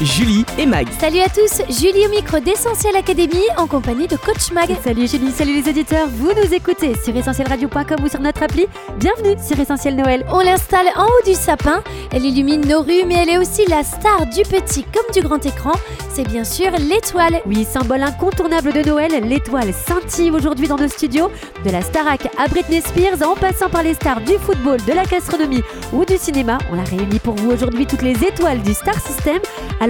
Julie 0.00 0.44
et 0.56 0.64
Mag. 0.64 0.86
Salut 1.00 1.18
à 1.18 1.28
tous, 1.28 1.60
Julie 1.68 2.06
au 2.06 2.10
micro 2.10 2.38
d'Essentiel 2.38 2.94
Academy 2.94 3.42
en 3.56 3.66
compagnie 3.66 4.06
de 4.06 4.14
Coach 4.14 4.52
Mag. 4.52 4.68
Salut 4.84 5.08
Julie, 5.08 5.32
salut 5.32 5.60
les 5.60 5.68
auditeurs, 5.68 6.06
vous 6.06 6.30
nous 6.32 6.54
écoutez 6.54 6.94
sur 6.94 7.16
essentielradio.com 7.16 8.04
ou 8.04 8.08
sur 8.08 8.20
notre 8.20 8.44
appli. 8.44 8.66
Bienvenue 8.98 9.34
sur 9.44 9.58
Essentiel 9.58 9.96
Noël. 9.96 10.24
On 10.30 10.38
l'installe 10.38 10.86
en 10.96 11.06
haut 11.06 11.26
du 11.26 11.34
sapin, 11.34 11.82
elle 12.12 12.24
illumine 12.24 12.60
nos 12.60 12.82
rues, 12.82 13.04
mais 13.08 13.16
elle 13.16 13.30
est 13.30 13.38
aussi 13.38 13.66
la 13.66 13.82
star 13.82 14.26
du 14.26 14.42
petit 14.42 14.84
comme 14.84 15.12
du 15.12 15.20
grand 15.20 15.44
écran. 15.44 15.72
C'est 16.12 16.28
bien 16.28 16.44
sûr 16.44 16.70
l'étoile. 16.78 17.40
Oui, 17.46 17.64
symbole 17.64 18.02
incontournable 18.02 18.72
de 18.72 18.82
Noël, 18.82 19.10
l'étoile 19.24 19.72
scintille 19.72 20.30
aujourd'hui 20.30 20.68
dans 20.68 20.76
nos 20.76 20.88
studios. 20.88 21.30
De 21.64 21.70
la 21.70 21.82
Starac 21.82 22.28
à 22.38 22.46
Britney 22.46 22.80
Spears, 22.80 23.28
en 23.28 23.34
passant 23.34 23.68
par 23.68 23.82
les 23.82 23.94
stars 23.94 24.20
du 24.20 24.34
football, 24.34 24.78
de 24.86 24.92
la 24.92 25.04
gastronomie 25.04 25.62
ou 25.92 26.04
du 26.04 26.16
cinéma, 26.16 26.58
on 26.72 26.78
a 26.78 26.84
réuni 26.84 27.18
pour 27.18 27.34
vous 27.34 27.50
aujourd'hui 27.50 27.86
toutes 27.86 28.02
les 28.02 28.24
étoiles 28.24 28.62
du 28.62 28.74
Star 28.74 28.94
System. 29.00 29.38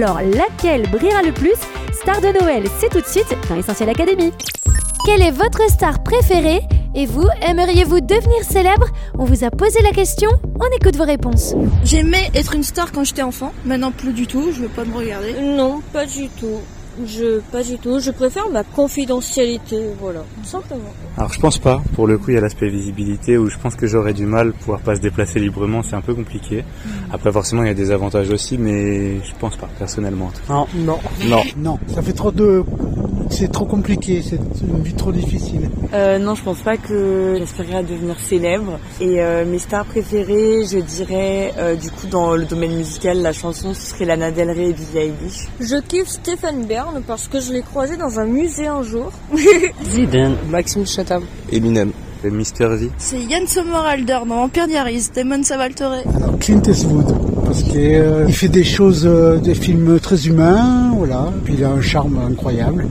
Alors, 0.01 0.21
laquelle 0.21 0.89
brillera 0.89 1.21
le 1.23 1.33
plus 1.33 1.57
Star 1.91 2.21
de 2.21 2.39
Noël, 2.39 2.63
c'est 2.79 2.87
tout 2.87 3.01
de 3.01 3.05
suite 3.05 3.35
dans 3.49 3.57
Essentiel 3.57 3.89
Académie. 3.89 4.31
Quelle 5.05 5.21
est 5.21 5.31
votre 5.31 5.69
star 5.69 6.01
préférée 6.03 6.61
Et 6.95 7.05
vous, 7.05 7.27
aimeriez-vous 7.41 7.99
devenir 7.99 8.41
célèbre 8.49 8.87
On 9.17 9.25
vous 9.25 9.43
a 9.43 9.51
posé 9.51 9.81
la 9.81 9.91
question, 9.91 10.29
on 10.57 10.73
écoute 10.77 10.95
vos 10.95 11.03
réponses. 11.03 11.53
J'aimais 11.83 12.29
être 12.33 12.55
une 12.55 12.63
star 12.63 12.93
quand 12.93 13.03
j'étais 13.03 13.23
enfant, 13.23 13.51
maintenant 13.65 13.91
plus 13.91 14.13
du 14.13 14.25
tout, 14.25 14.53
je 14.53 14.61
veux 14.61 14.69
pas 14.69 14.85
me 14.85 14.95
regarder. 14.95 15.33
Non, 15.41 15.81
pas 15.91 16.05
du 16.05 16.29
tout. 16.29 16.61
Je, 17.05 17.39
pas 17.51 17.63
du 17.63 17.77
tout. 17.77 17.99
Je 17.99 18.11
préfère 18.11 18.49
ma 18.49 18.63
confidentialité, 18.63 19.77
voilà, 19.99 20.19
tout 20.41 20.49
simplement. 20.49 20.81
Alors 21.17 21.31
je 21.33 21.39
pense 21.39 21.57
pas, 21.57 21.81
pour 21.95 22.07
le 22.07 22.17
coup 22.17 22.31
il 22.31 22.35
y 22.35 22.37
a 22.37 22.41
l'aspect 22.41 22.69
visibilité 22.69 23.37
où 23.37 23.49
je 23.49 23.57
pense 23.57 23.75
que 23.75 23.87
j'aurais 23.87 24.13
du 24.13 24.25
mal 24.25 24.53
pouvoir 24.53 24.79
pas 24.81 24.95
se 24.95 25.01
déplacer 25.01 25.39
librement, 25.39 25.81
c'est 25.83 25.95
un 25.95 26.01
peu 26.01 26.13
compliqué. 26.13 26.63
Après 27.11 27.31
forcément 27.31 27.63
il 27.63 27.67
y 27.67 27.71
a 27.71 27.75
des 27.75 27.91
avantages 27.91 28.29
aussi 28.29 28.57
mais 28.57 29.17
je 29.23 29.31
pense 29.39 29.55
pas 29.57 29.69
personnellement. 29.77 30.25
en 30.27 30.29
tout 30.29 30.41
cas. 30.47 30.53
Non, 30.53 30.67
non, 30.75 30.99
Non. 31.27 31.43
non, 31.57 31.79
ça 31.93 32.01
fait 32.01 32.13
trop 32.13 32.31
de... 32.31 32.63
C'est 33.31 33.51
trop 33.51 33.65
compliqué, 33.65 34.23
c'est 34.27 34.39
une 34.63 34.81
vie 34.81 34.93
trop 34.95 35.11
difficile. 35.11 35.69
Euh, 35.93 36.17
non, 36.17 36.33
je 36.33 36.41
pense 36.41 36.59
pas 36.61 36.77
que 36.77 37.35
j'aspirerais 37.37 37.75
à 37.75 37.83
devenir 37.83 38.19
célèbre. 38.19 38.79
Et 38.99 39.21
euh, 39.21 39.45
mes 39.45 39.59
stars 39.59 39.85
préférées, 39.85 40.65
je 40.65 40.79
dirais, 40.79 41.53
euh, 41.59 41.75
du 41.75 41.91
coup, 41.91 42.07
dans 42.07 42.35
le 42.35 42.45
domaine 42.45 42.75
musical, 42.75 43.21
la 43.21 43.31
chanson, 43.31 43.75
ce 43.75 43.81
serait 43.91 44.05
Lana 44.05 44.31
Del 44.31 44.49
Rey 44.49 44.69
et 44.69 44.73
Billie 44.73 44.97
Eilish. 44.97 45.47
Je 45.59 45.79
kiffe 45.79 46.07
Stéphane 46.07 46.65
Parce 47.07 47.27
que 47.27 47.39
je 47.39 47.53
l'ai 47.53 47.61
croisé 47.61 47.97
dans 47.97 48.19
un 48.19 48.25
musée 48.25 48.67
un 48.67 48.83
jour. 48.83 49.11
Zidane. 49.83 50.35
Maxime 50.49 50.85
Chatham. 50.85 51.23
Eminem. 51.51 51.91
Le 52.23 52.31
Mister 52.31 52.67
V. 52.67 52.89
C'est 52.97 53.21
Yann 53.21 53.47
Sommerhalder 53.47 54.19
dans 54.27 54.35
Vampire 54.35 54.67
Diaries, 54.67 55.09
Damon 55.15 55.41
Savaltore. 55.41 56.03
Alors 56.17 56.37
Clint 56.37 56.61
Eastwood, 56.67 57.15
parce 57.45 57.63
qu'il 57.63 58.33
fait 58.33 58.49
des 58.49 58.65
choses, 58.65 59.05
euh, 59.05 59.37
des 59.37 59.55
films 59.55 60.01
très 60.01 60.27
humains, 60.27 60.91
voilà, 60.97 61.31
puis 61.45 61.53
il 61.57 61.63
a 61.63 61.69
un 61.69 61.81
charme 61.81 62.19
incroyable. 62.29 62.87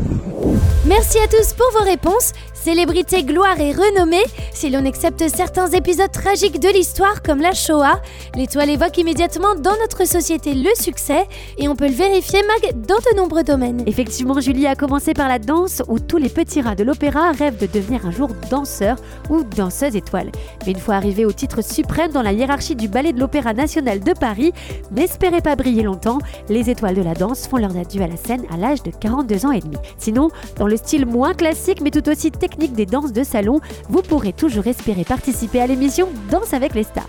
Merci 0.87 1.19
à 1.19 1.29
tous 1.29 1.53
pour 1.53 1.67
vos 1.79 1.85
réponses. 1.85 2.33
Célébrité, 2.69 3.23
gloire 3.23 3.59
et 3.59 3.73
renommée, 3.73 4.25
si 4.53 4.69
l'on 4.69 4.85
accepte 4.85 5.27
certains 5.27 5.69
épisodes 5.69 6.13
tragiques 6.13 6.61
de 6.61 6.69
l'histoire 6.69 7.23
comme 7.23 7.41
la 7.41 7.55
Shoah, 7.55 7.99
l'étoile 8.35 8.69
évoque 8.69 8.99
immédiatement 8.99 9.55
dans 9.55 9.75
notre 9.81 10.07
société 10.07 10.53
le 10.53 10.69
succès 10.79 11.27
et 11.57 11.67
on 11.67 11.75
peut 11.75 11.87
le 11.87 11.95
vérifier 11.95 12.41
Mag 12.43 12.87
dans 12.87 12.97
de 12.97 13.17
nombreux 13.17 13.43
domaines. 13.43 13.83
Effectivement, 13.87 14.39
Julie 14.39 14.67
a 14.67 14.75
commencé 14.75 15.15
par 15.15 15.29
la 15.29 15.39
danse 15.39 15.83
où 15.89 15.99
tous 15.99 16.19
les 16.19 16.29
petits 16.29 16.61
rats 16.61 16.75
de 16.75 16.85
l'opéra 16.85 17.33
rêvent 17.33 17.57
de 17.57 17.65
devenir 17.65 18.05
un 18.05 18.11
jour 18.11 18.29
danseur 18.51 18.99
ou 19.31 19.45
danseuse 19.45 19.97
étoile. 19.97 20.31
Mais 20.67 20.73
une 20.73 20.79
fois 20.79 20.97
arrivé 20.97 21.25
au 21.25 21.33
titre 21.33 21.65
suprême 21.65 22.13
dans 22.13 22.21
la 22.21 22.33
hiérarchie 22.33 22.77
du 22.77 22.89
ballet 22.89 23.15
de 23.15 23.21
l'Opéra 23.21 23.55
national 23.55 24.01
de 24.01 24.13
Paris, 24.13 24.53
n'espérez 24.91 25.41
pas 25.41 25.57
briller 25.57 25.85
longtemps, 25.85 26.19
les 26.51 26.69
étoiles 26.69 26.97
de 26.97 27.03
la 27.03 27.15
danse 27.15 27.47
font 27.47 27.57
leurs 27.57 27.79
adieux 27.79 28.03
à 28.03 28.09
la 28.09 28.19
scène 28.19 28.45
à 28.53 28.59
l'âge 28.59 28.83
de 28.83 28.91
42 28.91 29.47
ans 29.47 29.53
et 29.53 29.61
demi. 29.61 29.77
Sinon, 29.97 30.29
dans 30.59 30.67
le 30.67 30.77
style 30.77 31.07
moins 31.07 31.33
classique 31.33 31.81
mais 31.81 31.91
tout 31.91 32.07
aussi 32.11 32.31
technique 32.31 32.58
des 32.67 32.87
danses 32.87 33.13
de 33.13 33.23
salon, 33.23 33.61
vous 33.89 34.03
pourrez 34.03 34.33
toujours 34.33 34.67
espérer 34.67 35.05
participer 35.05 35.61
à 35.61 35.67
l'émission 35.67 36.09
Danse 36.31 36.53
avec 36.53 36.75
les 36.75 36.83
stars. 36.83 37.07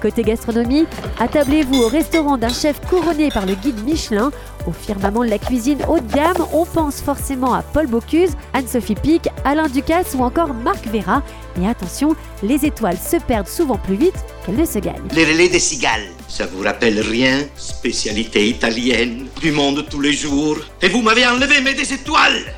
Côté 0.00 0.22
gastronomie, 0.22 0.86
attablez-vous 1.18 1.82
au 1.82 1.88
restaurant 1.88 2.38
d'un 2.38 2.52
chef 2.52 2.80
couronné 2.88 3.30
par 3.30 3.46
le 3.46 3.54
guide 3.54 3.84
Michelin. 3.84 4.30
Au 4.66 4.70
firmament 4.70 5.24
de 5.24 5.30
la 5.30 5.38
cuisine 5.38 5.78
haut 5.88 5.98
de 5.98 6.12
gamme, 6.12 6.46
on 6.52 6.64
pense 6.64 7.00
forcément 7.00 7.52
à 7.52 7.62
Paul 7.62 7.88
Bocuse, 7.88 8.30
Anne-Sophie 8.52 8.94
Pic, 8.94 9.28
Alain 9.44 9.68
Ducasse 9.68 10.14
ou 10.16 10.22
encore 10.22 10.54
Marc 10.54 10.86
Vera. 10.86 11.22
Mais 11.56 11.68
attention, 11.68 12.14
les 12.44 12.64
étoiles 12.64 12.98
se 12.98 13.16
perdent 13.16 13.48
souvent 13.48 13.78
plus 13.78 13.96
vite 13.96 14.14
qu'elles 14.44 14.56
ne 14.56 14.64
se 14.64 14.78
gagnent. 14.78 15.08
Les 15.14 15.24
relais 15.24 15.48
des 15.48 15.58
cigales. 15.58 16.06
Ça 16.28 16.46
vous 16.46 16.62
rappelle 16.62 17.00
rien 17.00 17.40
Spécialité 17.56 18.48
italienne, 18.48 19.26
du 19.40 19.52
monde 19.52 19.84
tous 19.90 20.00
les 20.00 20.12
jours. 20.12 20.58
Et 20.82 20.88
vous 20.88 21.02
m'avez 21.02 21.26
enlevé 21.26 21.60
mes 21.60 21.74
des 21.74 21.92
étoiles 21.92 22.54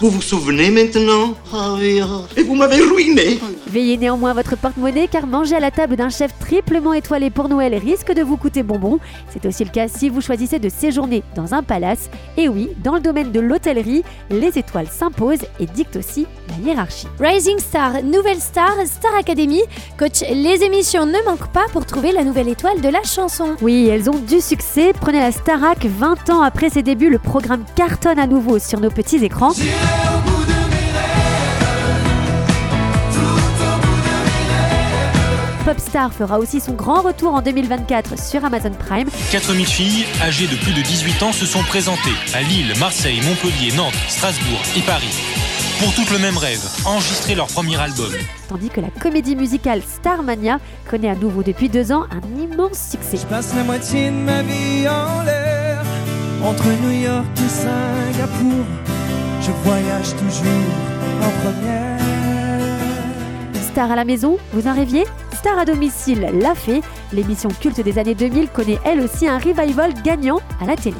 Vous 0.00 0.10
vous 0.10 0.22
souvenez 0.22 0.70
maintenant? 0.70 1.36
Ah 1.52 1.74
oui, 1.78 2.00
ah. 2.00 2.22
Et 2.36 2.42
vous 2.42 2.54
m'avez 2.54 2.80
ruiné 2.80 3.38
Veillez 3.70 3.98
néanmoins 3.98 4.30
à 4.30 4.34
votre 4.34 4.56
porte-monnaie 4.56 5.08
car 5.08 5.26
manger 5.26 5.56
à 5.56 5.60
la 5.60 5.70
table 5.70 5.96
d'un 5.96 6.08
chef 6.08 6.32
triplement 6.38 6.94
étoilé 6.94 7.28
pour 7.28 7.48
Noël 7.48 7.74
risque 7.74 8.12
de 8.14 8.22
vous 8.22 8.38
coûter 8.38 8.62
bonbon. 8.62 8.98
C'est 9.28 9.44
aussi 9.44 9.62
le 9.62 9.70
cas 9.70 9.88
si 9.88 10.08
vous 10.08 10.22
choisissez 10.22 10.58
de 10.58 10.70
séjourner 10.70 11.22
dans 11.34 11.52
un 11.52 11.62
palace. 11.62 12.08
Et 12.38 12.48
oui, 12.48 12.70
dans 12.82 12.94
le 12.94 13.00
domaine 13.00 13.30
de 13.30 13.40
l'hôtellerie, 13.40 14.04
les 14.30 14.58
étoiles 14.58 14.88
s'imposent 14.88 15.44
et 15.60 15.66
dictent 15.66 15.96
aussi 15.96 16.26
la 16.48 16.66
hiérarchie. 16.66 17.08
Rising 17.20 17.58
Star, 17.58 18.02
Nouvelle 18.02 18.40
Star, 18.40 18.74
Star 18.86 19.14
Academy. 19.16 19.60
Coach, 19.98 20.22
les 20.30 20.62
émissions 20.62 21.04
ne 21.04 21.24
manquent 21.26 21.52
pas 21.52 21.66
pour 21.72 21.84
trouver 21.84 22.12
la 22.12 22.24
nouvelle 22.24 22.48
étoile 22.48 22.80
de 22.80 22.88
la 22.88 23.02
chanson. 23.02 23.56
Oui, 23.60 23.88
elles 23.88 24.08
ont 24.08 24.18
du 24.18 24.40
succès. 24.40 24.92
Prenez 24.98 25.20
la 25.20 25.32
Starac, 25.32 25.84
20 25.84 26.30
ans 26.30 26.42
après 26.42 26.70
ses 26.70 26.82
débuts, 26.82 27.10
le 27.10 27.18
programme 27.18 27.64
cartonne 27.74 28.18
à 28.18 28.26
nouveau 28.26 28.58
sur 28.58 28.80
nos 28.80 28.90
petits 28.90 29.22
écrans. 29.22 29.52
Popstar 35.68 36.14
fera 36.14 36.38
aussi 36.38 36.60
son 36.60 36.72
grand 36.72 37.02
retour 37.02 37.34
en 37.34 37.42
2024 37.42 38.18
sur 38.18 38.42
Amazon 38.42 38.70
Prime. 38.70 39.06
4000 39.30 39.66
filles 39.66 40.06
âgées 40.22 40.46
de 40.46 40.56
plus 40.56 40.72
de 40.72 40.80
18 40.80 41.22
ans 41.22 41.32
se 41.32 41.44
sont 41.44 41.62
présentées 41.62 42.16
à 42.32 42.40
Lille, 42.40 42.72
Marseille, 42.80 43.20
Montpellier, 43.20 43.76
Nantes, 43.76 43.92
Strasbourg 44.08 44.62
et 44.78 44.80
Paris. 44.80 45.14
Pour 45.78 45.94
toutes 45.94 46.10
le 46.10 46.20
même 46.20 46.38
rêve, 46.38 46.66
enregistrer 46.86 47.34
leur 47.34 47.48
premier 47.48 47.76
album. 47.78 48.10
Tandis 48.48 48.70
que 48.70 48.80
la 48.80 48.88
comédie 48.88 49.36
musicale 49.36 49.82
Starmania 49.82 50.58
connaît 50.88 51.10
à 51.10 51.14
nouveau 51.14 51.42
depuis 51.42 51.68
deux 51.68 51.92
ans 51.92 52.06
un 52.10 52.40
immense 52.40 52.88
succès. 52.90 53.18
Je 53.18 53.26
passe 53.26 53.54
la 53.54 53.62
moitié 53.62 54.06
de 54.06 54.16
ma 54.16 54.40
vie 54.40 54.88
en 54.88 55.22
l'air, 55.22 55.82
entre 56.44 56.64
New 56.82 56.98
York 56.98 57.26
et 57.36 57.48
Singapour. 57.50 58.64
Je 59.42 59.50
voyage 59.68 60.12
toujours 60.12 60.72
en 61.20 61.30
première. 61.42 61.98
Star 63.70 63.92
à 63.92 63.96
la 63.96 64.06
maison, 64.06 64.38
vous 64.54 64.66
en 64.66 64.72
rêviez? 64.72 65.04
À 65.56 65.64
domicile 65.64 66.28
l'a 66.40 66.54
fait. 66.54 66.82
L'émission 67.12 67.48
culte 67.48 67.80
des 67.80 67.98
années 67.98 68.14
2000 68.14 68.48
connaît 68.50 68.78
elle 68.84 69.00
aussi 69.00 69.26
un 69.26 69.38
revival 69.38 69.92
gagnant 70.04 70.38
à 70.60 70.66
la 70.66 70.76
télé. 70.76 70.94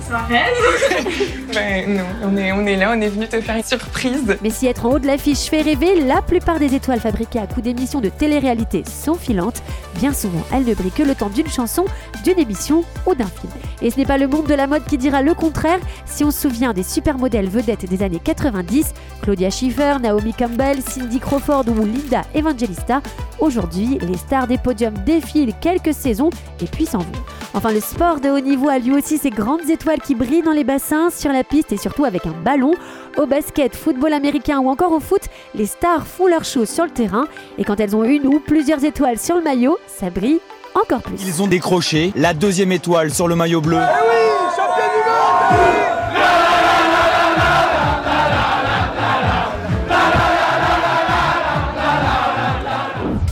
Ben 1.59 1.97
non, 1.97 2.05
on 2.23 2.37
est, 2.37 2.53
on 2.53 2.65
est 2.67 2.77
là, 2.77 2.93
on 2.97 3.01
est 3.01 3.09
venu 3.09 3.27
te 3.27 3.41
faire 3.41 3.57
une 3.57 3.65
surprise. 3.65 4.37
Mais 4.43 4.51
si 4.51 4.69
être 4.69 4.87
en 4.87 4.93
haut 4.93 4.99
de 5.01 5.09
l'affiche 5.09 5.51
fait 5.51 5.61
rêver, 5.61 6.01
la 6.01 6.23
plupart 6.23 6.61
des 6.61 6.77
étoiles 6.77 7.01
fabriquées 7.01 7.41
à 7.41 7.49
coups 7.49 7.63
d'émissions 7.63 8.01
de 8.01 8.09
télé-réalité 8.09 8.85
sont 8.85 9.15
filantes. 9.15 9.61
Bien 9.97 10.13
souvent, 10.13 10.45
elles 10.53 10.65
ne 10.65 10.75
brillent 10.75 10.93
que 10.93 11.03
le 11.03 11.17
temps 11.17 11.31
d'une 11.31 11.49
chanson, 11.49 11.85
d'une 12.23 12.39
émission 12.39 12.85
ou 13.07 13.17
d'un 13.17 13.27
film. 13.27 13.53
Et 13.83 13.91
ce 13.91 13.99
n'est 13.99 14.07
pas 14.07 14.19
le 14.19 14.29
monde 14.29 14.47
de 14.47 14.55
la 14.55 14.69
mode 14.69 14.85
qui 14.85 14.99
dira 14.99 15.21
le 15.21 15.35
contraire. 15.35 15.81
Si 16.07 16.23
on 16.23 16.31
se 16.31 16.43
souvient 16.43 16.73
des 16.73 16.85
supermodèles 16.85 17.49
vedettes 17.49 17.89
des 17.89 18.05
années 18.05 18.21
90, 18.23 18.95
Claudia 19.23 19.51
Schiffer, 19.51 19.97
Naomi 20.01 20.35
Campbell, 20.35 20.79
Cindy 20.81 21.19
Crawford 21.19 21.65
ou 21.69 21.85
Linda 21.85 22.23
Evangelista, 22.35 23.03
aujourd'hui, 23.41 23.99
les 24.01 24.17
stars 24.17 24.47
des 24.47 24.59
podiums 24.59 24.99
défilent 25.05 25.55
quelques 25.61 25.95
saisons 25.95 26.31
et 26.61 26.67
puis 26.67 26.87
s'en 26.87 26.99
vont. 26.99 27.25
Enfin, 27.55 27.73
le 27.73 27.81
sport 27.81 28.21
de 28.21 28.29
haut 28.29 28.41
niveau 28.41 28.69
a 28.69 28.79
lui 28.79 28.93
aussi 28.93 29.19
ses 29.19 29.31
grandes 29.31 29.69
étoiles 29.69 30.01
qui 30.01 30.15
brillent 30.15 30.43
dans 30.43 30.53
les 30.53 30.65
bassins, 30.65 31.11
sur 31.11 31.33
la 31.33 31.45
piste 31.49 31.73
et 31.73 31.77
surtout 31.77 32.05
avec 32.05 32.27
un 32.27 32.35
ballon. 32.45 32.75
Au 33.17 33.27
basket, 33.27 33.75
football 33.75 34.13
américain 34.13 34.61
ou 34.61 34.69
encore 34.69 34.93
au 34.93 35.01
foot, 35.01 35.23
les 35.55 35.67
stars 35.67 36.07
font 36.07 36.27
leur 36.27 36.45
show 36.45 36.65
sur 36.65 36.85
le 36.85 36.91
terrain 36.91 37.27
et 37.59 37.65
quand 37.65 37.81
elles 37.81 37.97
ont 37.97 38.05
une 38.05 38.27
ou 38.27 38.41
plusieurs 38.41 38.85
étoiles 38.85 39.19
sur 39.19 39.37
le 39.37 39.43
maillot, 39.43 39.79
ça 39.87 40.11
brille 40.11 40.41
encore 40.75 41.03
plus. 41.03 41.17
Ils 41.27 41.43
ont 41.43 41.47
décroché 41.47 42.13
la 42.15 42.35
deuxième 42.35 42.73
étoile 42.73 43.13
sur 43.13 43.29
le 43.29 43.35
maillot 43.35 43.61
bleu. 43.61 43.79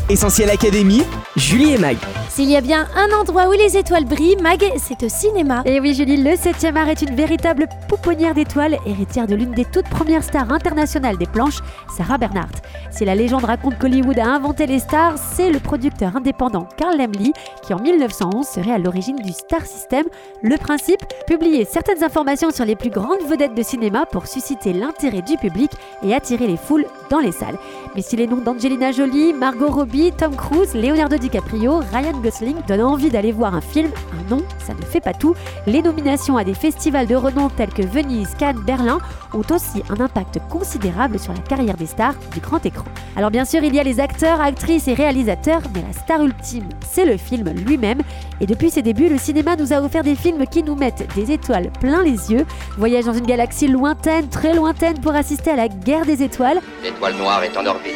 Essentiel 0.09 0.51
Académie, 0.51 1.03
Julie 1.37 1.75
et 1.75 1.79
Mag. 1.79 1.97
S'il 2.37 2.51
y 2.51 2.57
a 2.57 2.61
bien 2.61 2.87
un 2.95 3.19
endroit 3.19 3.49
où 3.49 3.53
les 3.53 3.79
étoiles 3.79 4.05
brillent, 4.05 4.37
Mag, 4.37 4.63
c'est 4.77 5.03
au 5.03 5.09
cinéma. 5.09 5.63
Et 5.65 5.81
oui 5.81 5.95
Julie, 5.95 6.23
le 6.23 6.33
7e 6.33 6.77
art 6.77 6.91
est 6.91 7.01
une 7.01 7.15
véritable 7.15 7.67
pouponnière 7.89 8.35
d'étoiles, 8.35 8.77
héritière 8.85 9.27
de 9.27 9.35
l'une 9.35 9.53
des 9.53 9.65
toutes 9.65 9.89
premières 9.89 10.23
stars 10.23 10.53
internationales 10.53 11.17
des 11.17 11.25
planches, 11.25 11.61
Sarah 11.97 12.19
Bernhardt. 12.19 12.61
Si 12.91 13.07
la 13.07 13.15
légende 13.15 13.45
raconte 13.45 13.79
qu'Hollywood 13.79 14.19
a 14.19 14.27
inventé 14.27 14.67
les 14.67 14.81
stars, 14.81 15.15
c'est 15.17 15.51
le 15.51 15.61
producteur 15.61 16.15
indépendant 16.15 16.69
Carl 16.77 16.99
Laemmle 16.99 17.33
qui 17.63 17.73
en 17.73 17.81
1911 17.81 18.47
serait 18.47 18.73
à 18.73 18.79
l'origine 18.79 19.17
du 19.17 19.33
Star 19.33 19.65
System. 19.65 20.05
Le 20.43 20.59
principe 20.59 21.01
Publier 21.27 21.65
certaines 21.65 22.05
informations 22.05 22.51
sur 22.51 22.67
les 22.67 22.77
plus 22.77 22.91
grandes 22.91 23.23
vedettes 23.27 23.55
de 23.55 23.63
cinéma 23.63 24.05
pour 24.05 24.27
susciter 24.27 24.75
l'intérêt 24.75 25.23
du 25.23 25.39
public 25.39 25.71
et 26.03 26.15
attirer 26.15 26.47
les 26.47 26.59
foules 26.59 26.85
dans 27.11 27.19
les 27.19 27.33
salles. 27.33 27.59
Mais 27.95 28.03
si 28.03 28.17
les 28.17 28.27
noms 28.27 28.41
d'Angelina 28.41 28.93
Jolie, 28.93 29.33
Margot 29.33 29.71
Robbie, 29.71 30.13
Tom 30.17 30.35
Cruise, 30.37 30.75
Leonardo 30.75 31.17
DiCaprio, 31.17 31.81
Ryan 31.93 32.19
Gosling 32.23 32.57
donnent 32.69 32.83
envie 32.83 33.11
d'aller 33.11 33.33
voir 33.33 33.55
un 33.55 33.61
film, 33.61 33.91
un 34.13 34.31
nom, 34.31 34.43
ça 34.59 34.75
ne 34.75 34.83
fait 34.83 35.01
pas 35.01 35.15
tout. 35.15 35.35
Les 35.67 35.83
nominations 35.83 36.37
à 36.37 36.45
des 36.45 36.55
festivals 36.55 37.07
de 37.07 37.15
renom 37.15 37.49
tels 37.49 37.73
que 37.73 37.83
Venise, 37.83 38.35
Cannes, 38.39 38.61
Berlin 38.67 38.99
ont 39.33 39.55
aussi 39.55 39.83
un 39.91 40.01
impact 40.03 40.39
considérable 40.49 41.19
sur 41.19 41.33
la 41.33 41.41
carrière 41.41 41.77
des 41.77 41.87
stars 41.87 42.15
du 42.33 42.41
grand 42.41 42.65
écran. 42.65 42.85
Alors 43.17 43.31
bien 43.31 43.45
sûr, 43.45 43.63
il 43.63 43.75
y 43.75 43.81
a 43.81 43.83
les 43.83 44.01
acteurs, 44.01 44.41
actrices 44.41 44.89
et 44.89 44.95
réalisateurs, 44.95 45.63
mais 45.75 45.83
la 45.83 45.93
star 45.93 46.23
ultime, 46.23 46.69
c'est 46.89 47.05
le 47.05 47.17
film 47.17 47.49
lui-même. 47.51 48.01
Et 48.41 48.47
depuis 48.47 48.71
ses 48.71 48.83
débuts, 48.83 49.09
le 49.09 49.19
cinéma 49.19 49.57
nous 49.57 49.73
a 49.73 49.81
offert 49.81 50.03
des 50.03 50.15
films 50.15 50.45
qui 50.47 50.63
nous 50.63 50.75
mettent 50.75 51.09
des 51.15 51.33
étoiles 51.33 51.71
plein 51.81 52.03
les 52.03 52.33
yeux, 52.33 52.45
voyage 52.77 53.05
dans 53.05 53.15
une 53.15 53.27
galaxie 53.27 53.69
lointaine, 53.69 54.29
très 54.29 54.55
lointaine 54.55 54.99
pour 55.01 55.15
assister 55.15 55.51
à 55.51 55.57
la 55.57 55.69
guerre 55.69 56.05
des 56.05 56.23
étoiles. 56.23 56.61
L'étoile 56.97 57.17
noire 57.17 57.45
est 57.45 57.55
en 57.59 57.67
orbite. 57.67 57.95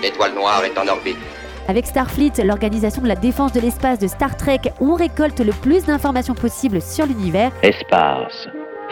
L'étoile 0.00 0.34
noire 0.34 0.62
est 0.64 0.78
en 0.78 0.86
orbite. 0.86 1.16
Avec 1.66 1.84
Starfleet, 1.84 2.44
l'organisation 2.44 3.02
de 3.02 3.08
la 3.08 3.16
défense 3.16 3.52
de 3.52 3.58
l'espace 3.58 3.98
de 3.98 4.06
Star 4.06 4.36
Trek, 4.36 4.60
on 4.80 4.94
récolte 4.94 5.40
le 5.40 5.50
plus 5.50 5.84
d'informations 5.84 6.34
possibles 6.34 6.80
sur 6.80 7.06
l'univers. 7.06 7.50
Espace, 7.62 8.46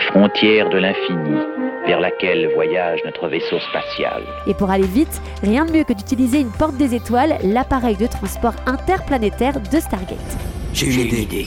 frontière 0.08 0.70
de 0.70 0.78
l'infini, 0.78 1.38
vers 1.86 2.00
laquelle 2.00 2.52
voyage 2.54 2.98
notre 3.04 3.28
vaisseau 3.28 3.60
spatial. 3.60 4.24
Et 4.48 4.54
pour 4.54 4.72
aller 4.72 4.88
vite, 4.88 5.22
rien 5.44 5.66
de 5.66 5.70
mieux 5.70 5.84
que 5.84 5.92
d'utiliser 5.92 6.40
une 6.40 6.50
porte 6.50 6.76
des 6.76 6.96
étoiles, 6.96 7.38
l'appareil 7.44 7.94
de 7.94 8.08
transport 8.08 8.54
interplanétaire 8.66 9.60
de 9.60 9.78
Stargate. 9.78 10.18
J'ai 10.72 10.86
une 10.86 11.14
idée. 11.14 11.46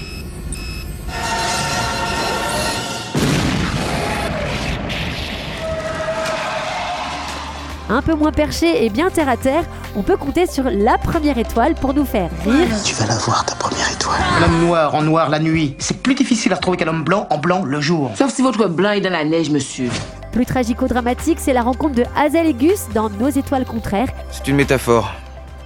Un 7.88 8.02
peu 8.02 8.16
moins 8.16 8.32
perché 8.32 8.84
et 8.84 8.90
bien 8.90 9.12
terre 9.12 9.30
à 9.30 9.38
terre, 9.38 9.64
on 9.96 10.02
peut 10.02 10.18
compter 10.18 10.48
sur 10.48 10.64
la 10.64 10.98
première 10.98 11.38
étoile 11.38 11.76
pour 11.76 11.94
nous 11.94 12.04
faire 12.06 12.32
rire. 12.44 12.68
Tu 12.84 12.96
vas 12.96 13.06
la 13.06 13.16
voir, 13.18 13.46
ta 13.46 13.54
première 13.56 13.92
étoile. 13.92 14.20
L'homme 14.42 14.66
noir 14.66 14.96
en 14.96 15.04
noir 15.04 15.30
la 15.30 15.38
nuit, 15.38 15.76
c'est 15.78 16.02
plus 16.02 16.16
difficile 16.16 16.52
à 16.54 16.56
retrouver 16.56 16.78
qu'un 16.78 16.88
homme 16.88 17.04
blanc 17.04 17.28
en 17.30 17.38
blanc 17.38 17.64
le 17.64 17.80
jour. 17.82 18.10
Sauf 18.16 18.34
si 18.34 18.42
votre 18.42 18.68
blanc 18.68 18.92
est 18.92 19.02
dans 19.02 19.12
la 19.12 19.24
neige, 19.24 19.52
monsieur. 19.52 19.90
Plus 20.32 20.48
tragico-dramatique, 20.48 21.38
c'est 21.40 21.54
la 21.54 21.62
rencontre 21.62 21.94
de 21.94 22.06
Hazel 22.16 22.48
et 22.48 22.54
Gus 22.54 22.88
dans 22.96 23.10
Nos 23.12 23.30
étoiles 23.30 23.66
contraires. 23.66 24.10
C'est 24.32 24.48
une 24.48 24.56
métaphore. 24.56 25.14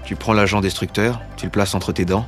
Tu 0.04 0.18
prends 0.18 0.34
l'agent 0.34 0.60
destructeur, 0.60 1.22
tu 1.38 1.46
le 1.46 1.52
places 1.52 1.74
entre 1.74 1.94
tes 1.94 2.04
dents, 2.04 2.26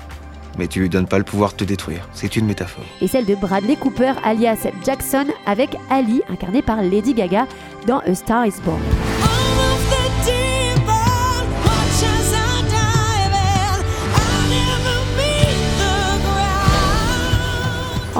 mais 0.57 0.67
tu 0.67 0.79
lui 0.79 0.89
donnes 0.89 1.07
pas 1.07 1.17
le 1.17 1.25
pouvoir 1.25 1.51
de 1.51 1.57
te 1.57 1.63
détruire. 1.65 2.07
C'est 2.13 2.37
une 2.37 2.45
métaphore. 2.45 2.85
Et 3.01 3.07
celle 3.09 3.25
de 3.25 3.35
Bradley 3.35 3.75
Cooper, 3.75 4.13
alias 4.23 4.67
Jackson, 4.85 5.25
avec 5.45 5.75
Ali, 5.89 6.21
incarné 6.29 6.61
par 6.61 6.81
Lady 6.81 7.13
Gaga, 7.13 7.45
dans 7.87 7.99
A 7.99 8.15
Star 8.15 8.45
is 8.45 8.53
Born. 8.63 8.79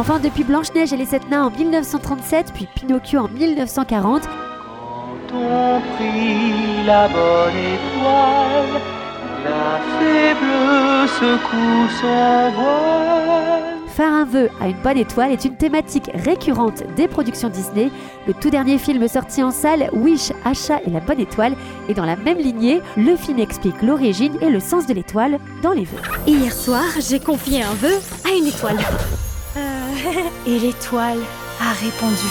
Enfin, 0.02 0.18
depuis 0.18 0.44
Blanche-Neige 0.44 0.94
et 0.94 0.98
les 0.98 1.06
Sept 1.06 1.30
Nains 1.30 1.46
en 1.46 1.52
1937, 1.52 2.54
puis 2.56 2.68
Pinocchio 2.74 3.20
en 3.20 3.28
1940. 3.28 4.24
Quand 4.24 5.36
on 5.36 5.80
prit 5.96 6.84
la 6.88 7.08
bonne 7.08 7.56
étoile, 7.56 8.82
la 9.44 9.80
faible 10.00 11.08
secoue 11.08 11.88
son 12.02 12.52
voile. 12.60 13.62
Faire 13.90 14.12
un 14.12 14.26
vœu 14.26 14.50
à 14.60 14.70
une 14.70 14.82
bonne 14.82 14.98
étoile 14.98 15.34
est 15.34 15.46
une 15.46 15.56
thématique 15.56 16.10
récurrente 16.16 16.82
des 16.96 17.08
productions 17.08 17.50
Disney. 17.50 17.92
Le 18.26 18.34
tout 18.34 18.50
dernier 18.50 18.80
film 18.80 19.08
sorti 19.08 19.44
en 19.44 19.52
salle, 19.52 19.88
Wish, 19.94 20.32
Achat 20.46 20.82
et 20.84 20.90
la 20.90 21.02
bonne 21.02 21.20
étoile, 21.20 21.54
est 21.90 21.94
dans 21.94 22.06
la 22.06 22.16
même 22.16 22.40
lignée. 22.40 22.82
Le 22.98 23.16
film 23.16 23.38
explique 23.38 23.84
l'origine 23.84 24.36
et 24.42 24.50
le 24.50 24.62
sens 24.62 24.88
de 24.88 24.96
l'étoile 24.96 25.38
dans 25.62 25.74
les 25.74 25.86
vœux. 25.86 26.02
Hier 26.26 26.52
soir, 26.52 26.86
j'ai 27.00 27.20
confié 27.20 27.62
un 27.62 27.76
vœu 27.76 28.00
à 28.26 28.36
une 28.36 28.48
étoile. 28.48 28.80
Et 30.48 30.60
l'étoile 30.60 31.20
a 31.60 31.74
répondu. 31.74 32.28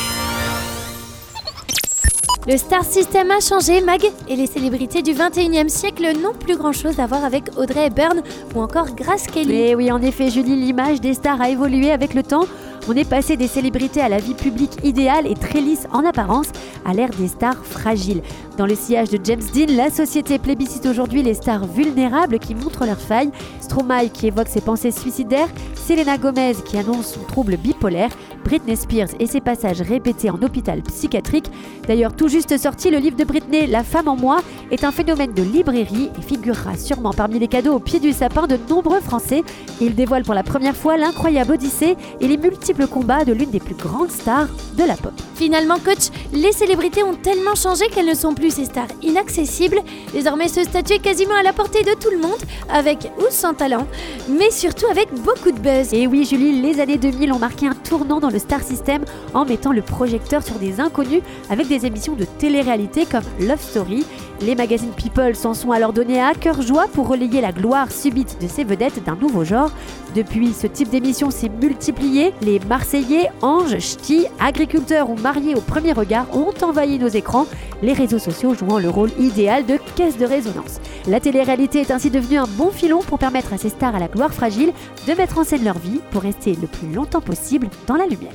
Le 2.46 2.56
Star 2.56 2.84
System 2.84 3.30
a 3.30 3.40
changé, 3.40 3.80
Mag, 3.80 4.02
et 4.28 4.34
les 4.34 4.46
célébrités 4.46 5.02
du 5.02 5.12
21e 5.12 5.68
siècle 5.68 6.18
n'ont 6.20 6.32
plus 6.32 6.56
grand 6.56 6.72
chose 6.72 6.98
à 6.98 7.06
voir 7.06 7.24
avec 7.24 7.44
Audrey 7.56 7.86
Hepburn 7.86 8.22
ou 8.54 8.60
encore 8.62 8.94
Grace 8.94 9.26
Kelly. 9.26 9.48
Mais 9.48 9.74
oui, 9.74 9.92
en 9.92 10.00
effet, 10.00 10.30
Julie, 10.30 10.56
l'image 10.56 11.00
des 11.00 11.14
stars 11.14 11.40
a 11.40 11.50
évolué 11.50 11.92
avec 11.92 12.14
le 12.14 12.22
temps. 12.22 12.46
On 12.92 12.96
est 12.96 13.08
passé 13.08 13.36
des 13.36 13.46
célébrités 13.46 14.00
à 14.00 14.08
la 14.08 14.18
vie 14.18 14.34
publique 14.34 14.82
idéale 14.82 15.28
et 15.28 15.34
très 15.34 15.60
lisse 15.60 15.86
en 15.92 16.04
apparence 16.04 16.48
à 16.84 16.92
l'ère 16.92 17.10
des 17.10 17.28
stars 17.28 17.64
fragiles. 17.64 18.20
Dans 18.58 18.66
le 18.66 18.74
sillage 18.74 19.10
de 19.10 19.18
James 19.22 19.44
Dean, 19.54 19.72
la 19.76 19.90
société 19.90 20.40
plébiscite 20.40 20.86
aujourd'hui 20.86 21.22
les 21.22 21.34
stars 21.34 21.66
vulnérables 21.66 22.40
qui 22.40 22.56
montrent 22.56 22.86
leurs 22.86 23.00
failles. 23.00 23.30
Stromae 23.60 24.08
qui 24.12 24.26
évoque 24.26 24.48
ses 24.48 24.60
pensées 24.60 24.90
suicidaires, 24.90 25.46
Selena 25.76 26.18
Gomez 26.18 26.56
qui 26.64 26.78
annonce 26.78 27.14
son 27.14 27.20
trouble 27.20 27.56
bipolaire, 27.58 28.10
Britney 28.44 28.76
Spears 28.76 29.08
et 29.18 29.26
ses 29.26 29.40
passages 29.40 29.80
répétés 29.80 30.30
en 30.30 30.40
hôpital 30.42 30.82
psychiatrique. 30.82 31.46
D'ailleurs, 31.86 32.14
tout 32.14 32.28
juste 32.28 32.56
sorti, 32.56 32.90
le 32.90 32.98
livre 32.98 33.16
de 33.16 33.24
Britney, 33.24 33.66
La 33.66 33.84
femme 33.84 34.08
en 34.08 34.16
moi, 34.16 34.40
est 34.70 34.84
un 34.84 34.92
phénomène 34.92 35.32
de 35.32 35.42
librairie 35.42 36.10
et 36.18 36.22
figurera 36.22 36.76
sûrement 36.76 37.12
parmi 37.12 37.38
les 37.38 37.48
cadeaux 37.48 37.74
au 37.74 37.78
pied 37.80 38.00
du 38.00 38.12
sapin 38.12 38.46
de 38.46 38.58
nombreux 38.68 39.00
Français. 39.00 39.42
Il 39.80 39.94
dévoile 39.94 40.24
pour 40.24 40.34
la 40.34 40.42
première 40.42 40.76
fois 40.76 40.96
l'incroyable 40.96 41.52
odyssée 41.52 41.96
et 42.20 42.28
les 42.28 42.36
multiples 42.36 42.86
combats 42.86 43.24
de 43.24 43.32
l'une 43.32 43.50
des 43.50 43.60
plus 43.60 43.74
grandes 43.74 44.10
stars 44.10 44.48
de 44.76 44.84
la 44.84 44.94
pop. 44.94 45.12
Finalement, 45.34 45.78
coach, 45.78 46.10
les 46.32 46.52
célébrités 46.52 47.02
ont 47.02 47.14
tellement 47.14 47.54
changé 47.54 47.88
qu'elles 47.88 48.06
ne 48.06 48.14
sont 48.14 48.34
plus 48.34 48.54
ces 48.54 48.66
stars 48.66 48.88
inaccessibles. 49.02 49.80
Désormais, 50.12 50.48
ce 50.48 50.64
statut 50.64 50.94
est 50.94 50.98
quasiment 50.98 51.34
à 51.34 51.42
la 51.42 51.52
portée 51.52 51.82
de 51.82 51.92
tout 51.92 52.10
le 52.10 52.18
monde, 52.18 52.38
avec 52.72 53.10
ou 53.18 53.24
sans 53.30 53.54
talent, 53.54 53.86
mais 54.28 54.50
surtout 54.50 54.86
avec 54.86 55.08
beaucoup 55.14 55.50
de 55.50 55.58
buzz. 55.58 55.92
Et 55.92 56.06
oui, 56.06 56.24
Julie, 56.24 56.60
les 56.60 56.80
années 56.80 56.98
2000 56.98 57.32
ont 57.32 57.38
marqué 57.38 57.66
un 57.66 57.74
tournant 57.74 58.20
dans 58.20 58.29
le 58.30 58.38
star 58.38 58.62
system 58.62 59.04
en 59.34 59.44
mettant 59.44 59.72
le 59.72 59.82
projecteur 59.82 60.42
sur 60.42 60.56
des 60.56 60.80
inconnus 60.80 61.22
avec 61.50 61.68
des 61.68 61.86
émissions 61.86 62.14
de 62.14 62.24
télé-réalité 62.24 63.06
comme 63.06 63.24
Love 63.40 63.60
Story. 63.60 64.04
Les 64.40 64.54
magazines 64.54 64.92
People 64.92 65.34
s'en 65.34 65.52
sont 65.52 65.70
alors 65.70 65.92
donnés 65.92 66.22
à 66.22 66.32
cœur 66.32 66.62
joie 66.62 66.86
pour 66.92 67.08
relayer 67.08 67.40
la 67.40 67.52
gloire 67.52 67.92
subite 67.92 68.38
de 68.40 68.48
ces 68.48 68.64
vedettes 68.64 69.04
d'un 69.04 69.16
nouveau 69.16 69.44
genre. 69.44 69.70
Depuis, 70.14 70.52
ce 70.52 70.66
type 70.66 70.88
d'émission 70.88 71.30
s'est 71.30 71.50
multiplié. 71.50 72.32
Les 72.40 72.58
Marseillais, 72.60 73.30
anges, 73.42 73.78
ch'tis, 73.78 74.26
agriculteurs 74.38 75.10
ou 75.10 75.16
mariés 75.16 75.54
au 75.54 75.60
premier 75.60 75.92
regard 75.92 76.26
ont 76.34 76.54
envahi 76.62 76.98
nos 76.98 77.08
écrans, 77.08 77.46
les 77.82 77.92
réseaux 77.92 78.18
sociaux 78.18 78.54
jouant 78.54 78.78
le 78.78 78.88
rôle 78.88 79.10
idéal 79.18 79.66
de 79.66 79.78
caisse 79.96 80.18
de 80.18 80.26
résonance. 80.26 80.80
La 81.06 81.20
télé-réalité 81.20 81.80
est 81.80 81.90
ainsi 81.90 82.10
devenue 82.10 82.38
un 82.38 82.46
bon 82.46 82.70
filon 82.70 83.00
pour 83.00 83.18
permettre 83.18 83.52
à 83.52 83.58
ces 83.58 83.70
stars 83.70 83.94
à 83.94 83.98
la 83.98 84.08
gloire 84.08 84.32
fragile 84.32 84.72
de 85.06 85.12
mettre 85.14 85.38
en 85.38 85.44
scène 85.44 85.64
leur 85.64 85.78
vie 85.78 86.00
pour 86.10 86.22
rester 86.22 86.56
le 86.60 86.66
plus 86.66 86.92
longtemps 86.92 87.20
possible 87.20 87.68
dans 87.86 87.96
la 87.96 88.06
lumière. 88.06 88.32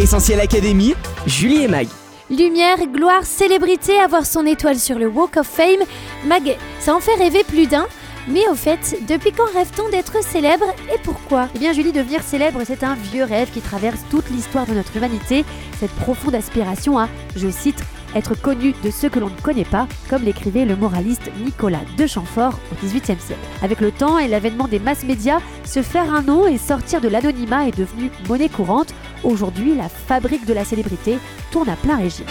Essentiel 0.00 0.40
Académie, 0.40 0.94
Julie 1.26 1.64
et 1.64 1.68
Mag. 1.68 1.88
Lumière, 2.30 2.76
gloire, 2.92 3.24
célébrité, 3.24 3.98
avoir 3.98 4.26
son 4.26 4.44
étoile 4.44 4.78
sur 4.78 4.98
le 4.98 5.06
Walk 5.08 5.38
of 5.38 5.46
Fame. 5.46 5.80
Mag, 6.26 6.56
ça 6.78 6.94
en 6.94 7.00
fait 7.00 7.14
rêver 7.14 7.42
plus 7.42 7.66
d'un. 7.66 7.86
Mais 8.30 8.46
au 8.50 8.54
fait, 8.54 8.98
depuis 9.08 9.32
quand 9.32 9.50
rêve-t-on 9.54 9.88
d'être 9.88 10.22
célèbre 10.22 10.66
et 10.94 10.98
pourquoi? 11.02 11.48
Eh 11.54 11.58
bien 11.58 11.72
Julie, 11.72 11.92
devenir 11.92 12.22
célèbre, 12.22 12.60
c'est 12.66 12.84
un 12.84 12.94
vieux 12.94 13.24
rêve 13.24 13.50
qui 13.50 13.62
traverse 13.62 14.00
toute 14.10 14.28
l'histoire 14.28 14.66
de 14.66 14.74
notre 14.74 14.94
humanité. 14.94 15.46
Cette 15.80 15.92
profonde 15.92 16.34
aspiration 16.34 16.98
à, 16.98 17.08
je 17.36 17.48
cite, 17.48 17.82
être 18.14 18.34
connu 18.34 18.74
de 18.84 18.90
ceux 18.90 19.08
que 19.08 19.18
l'on 19.18 19.30
ne 19.30 19.40
connaît 19.42 19.64
pas, 19.64 19.86
comme 20.08 20.22
l'écrivait 20.22 20.64
le 20.64 20.76
moraliste 20.76 21.30
Nicolas 21.44 21.80
de 21.96 22.06
Chamfort 22.06 22.58
au 22.72 22.86
XVIIIe 22.86 23.20
siècle. 23.20 23.40
Avec 23.62 23.80
le 23.80 23.90
temps 23.90 24.18
et 24.18 24.28
l'avènement 24.28 24.68
des 24.68 24.78
masses 24.78 25.04
médias, 25.04 25.40
se 25.64 25.82
faire 25.82 26.12
un 26.12 26.22
nom 26.22 26.46
et 26.46 26.58
sortir 26.58 27.00
de 27.00 27.08
l'anonymat 27.08 27.68
est 27.68 27.76
devenu 27.76 28.10
monnaie 28.28 28.48
courante. 28.48 28.94
Aujourd'hui, 29.24 29.74
la 29.74 29.88
fabrique 29.88 30.46
de 30.46 30.54
la 30.54 30.64
célébrité 30.64 31.18
tourne 31.50 31.68
à 31.68 31.76
plein 31.76 31.96
régime. 31.96 32.26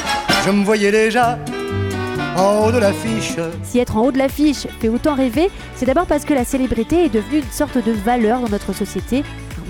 Je 0.46 0.52
me 0.52 0.64
voyais 0.64 0.92
déjà 0.92 1.40
en 2.38 2.66
haut 2.66 2.72
de 2.72 2.78
l'affiche. 2.78 3.36
Si 3.64 3.80
être 3.80 3.98
en 3.98 4.06
haut 4.06 4.12
de 4.12 4.18
l'affiche 4.18 4.68
fait 4.80 4.90
autant 4.90 5.16
rêver, 5.16 5.50
c'est 5.76 5.86
d'abord 5.86 6.06
parce 6.06 6.24
que 6.24 6.34
la 6.34 6.46
célébrité 6.46 7.06
est 7.06 7.10
devenue 7.10 7.40
une 7.40 7.52
sorte 7.52 7.84
de 7.84 7.92
valeur 7.92 8.42
dans 8.42 8.50
notre 8.50 8.74
société, 8.74 9.24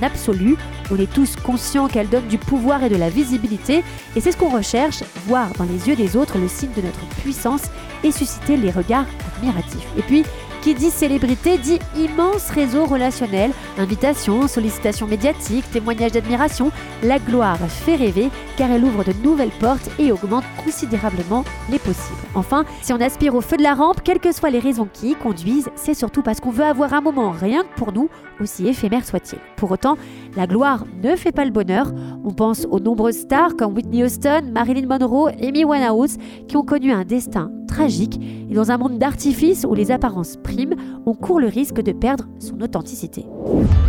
absolu. 0.04 0.56
On 0.92 0.98
est 0.98 1.12
tous 1.12 1.36
conscients 1.36 1.88
qu'elle 1.88 2.10
donne 2.10 2.28
du 2.28 2.38
pouvoir 2.38 2.84
et 2.84 2.90
de 2.90 2.96
la 2.96 3.10
visibilité, 3.10 3.84
et 4.16 4.22
c'est 4.22 4.32
ce 4.32 4.38
qu'on 4.38 4.56
recherche, 4.56 5.04
voir 5.28 5.50
dans 5.58 5.66
les 5.66 5.88
yeux 5.88 5.96
des 5.96 6.16
autres 6.16 6.38
le 6.38 6.48
signe 6.48 6.72
de 6.76 6.82
notre 6.82 7.06
puissance 7.22 7.64
et 8.04 8.12
susciter 8.12 8.58
les 8.58 8.72
regards 8.72 9.06
admiratifs. 9.36 9.88
Et 9.98 10.02
puis, 10.02 10.24
qui 10.68 10.76
dit 10.76 10.92
célébrité 10.92 11.58
dit 11.58 11.80
immense 11.96 12.50
réseau 12.50 12.84
relationnel, 12.84 13.52
invitations, 13.78 14.50
sollicitations 14.50 15.08
médiatiques, 15.08 15.64
témoignages 15.72 16.12
d'admiration. 16.12 16.74
La 17.04 17.20
gloire 17.20 17.58
fait 17.70 17.96
rêver 17.96 18.30
car 18.58 18.70
elle 18.72 18.84
ouvre 18.84 19.06
de 19.06 19.14
nouvelles 19.24 19.58
portes 19.62 19.90
et 19.98 20.12
augmente 20.12 20.44
considérablement 20.66 21.46
les 21.70 21.80
possibles. 21.80 22.20
Enfin, 22.36 22.66
si 22.82 22.92
on 22.92 23.00
aspire 23.00 23.34
au 23.34 23.40
feu 23.40 23.56
de 23.56 23.64
la 23.64 23.76
rampe, 23.76 24.02
quelles 24.04 24.20
que 24.20 24.34
soient 24.34 24.50
les 24.50 24.60
raisons 24.60 24.90
qui 24.92 25.12
y 25.12 25.16
conduisent, 25.16 25.70
c'est 25.76 25.94
surtout 25.94 26.22
parce 26.22 26.42
qu'on 26.42 26.52
veut 26.52 26.66
avoir 26.66 26.94
un 26.94 27.00
moment 27.00 27.32
rien 27.32 27.64
que 27.64 27.74
pour 27.78 27.94
nous, 27.94 28.10
aussi 28.42 28.68
éphémère 28.68 29.06
soit-il. 29.06 29.40
Pour 29.56 29.72
autant, 29.72 29.98
la 30.38 30.46
gloire 30.46 30.86
ne 31.04 31.16
fait 31.16 31.32
pas 31.32 31.46
le 31.46 31.52
bonheur. 31.52 31.92
On 32.24 32.32
pense 32.32 32.68
aux 32.70 32.80
nombreuses 32.80 33.18
stars 33.18 33.56
comme 33.58 33.74
Whitney 33.74 34.04
Houston, 34.04 34.44
Marilyn 34.54 34.88
Monroe, 34.88 35.32
Amy 35.42 35.66
Winehouse 35.66 36.18
qui 36.48 36.56
ont 36.56 36.64
connu 36.64 36.92
un 36.92 37.04
destin 37.04 37.52
tragique 37.68 38.20
et 38.50 38.54
dans 38.54 38.72
un 38.72 38.78
monde 38.78 38.98
d'artifice 38.98 39.66
où 39.68 39.74
les 39.74 39.92
apparences 39.92 40.38
priment, 40.38 40.76
on 41.06 41.14
court 41.14 41.40
le 41.40 41.48
risque 41.48 41.82
de 41.82 41.92
perdre 41.92 42.26
son 42.40 42.62
authenticité. 42.62 43.26